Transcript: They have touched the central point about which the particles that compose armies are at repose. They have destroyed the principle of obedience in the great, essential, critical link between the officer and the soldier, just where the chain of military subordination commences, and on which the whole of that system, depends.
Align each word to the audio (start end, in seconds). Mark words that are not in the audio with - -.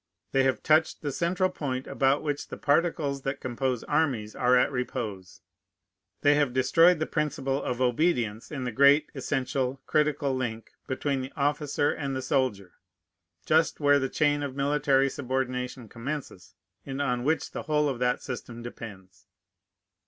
They 0.31 0.41
have 0.45 0.63
touched 0.63 1.03
the 1.03 1.11
central 1.11 1.51
point 1.51 1.85
about 1.85 2.23
which 2.23 2.47
the 2.47 2.57
particles 2.57 3.21
that 3.21 3.39
compose 3.39 3.83
armies 3.83 4.35
are 4.35 4.57
at 4.57 4.71
repose. 4.71 5.41
They 6.21 6.33
have 6.33 6.55
destroyed 6.55 6.97
the 6.97 7.05
principle 7.05 7.61
of 7.61 7.79
obedience 7.81 8.51
in 8.51 8.63
the 8.63 8.71
great, 8.71 9.11
essential, 9.13 9.79
critical 9.85 10.35
link 10.35 10.71
between 10.87 11.21
the 11.21 11.31
officer 11.37 11.91
and 11.91 12.15
the 12.15 12.23
soldier, 12.23 12.79
just 13.45 13.79
where 13.79 13.99
the 13.99 14.09
chain 14.09 14.41
of 14.41 14.55
military 14.55 15.07
subordination 15.07 15.87
commences, 15.87 16.55
and 16.83 16.99
on 16.99 17.23
which 17.23 17.51
the 17.51 17.61
whole 17.69 17.87
of 17.87 17.99
that 17.99 18.23
system, 18.23 18.63
depends. 18.63 19.27